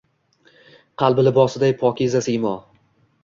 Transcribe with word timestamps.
Qalbi 1.01 1.25
libosiday 1.27 1.75
pokiza 1.83 2.21
siymo. 2.29 2.55